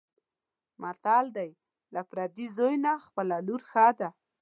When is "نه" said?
2.85-2.91